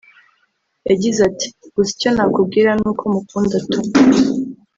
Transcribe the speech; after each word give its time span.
yagize 0.89 1.19
ati 1.29 1.47
’Gusa 1.75 1.91
icyo 1.95 2.09
nakubwira 2.15 2.69
ni 2.81 2.85
uko 2.91 3.03
mukunda 3.13 3.55
tu 3.69 3.77